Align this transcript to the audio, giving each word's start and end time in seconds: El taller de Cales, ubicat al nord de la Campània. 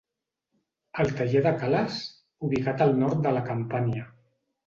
El 1.03 1.11
taller 1.19 1.43
de 1.47 1.51
Cales, 1.63 1.99
ubicat 2.49 2.83
al 2.87 2.97
nord 3.03 3.23
de 3.27 3.35
la 3.39 3.43
Campània. 3.51 4.09